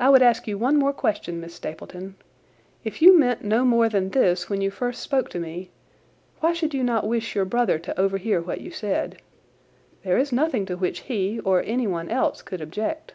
[0.00, 2.14] "I would ask you one more question, Miss Stapleton.
[2.82, 5.68] If you meant no more than this when you first spoke to me,
[6.40, 9.20] why should you not wish your brother to overhear what you said?
[10.02, 13.12] There is nothing to which he, or anyone else, could object."